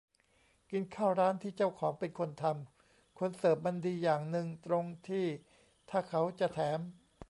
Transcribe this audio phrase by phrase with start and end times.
[0.71, 5.25] กินข้าวร้านที่เจ้าของเป็นคนทำคนเสิร์ฟมันดีอย่างนึงตรงที่
[5.89, 6.79] ถ้าเขาจะแถม